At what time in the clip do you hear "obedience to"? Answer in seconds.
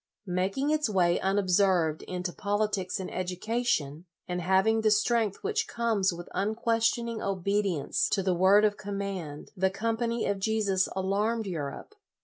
7.23-8.23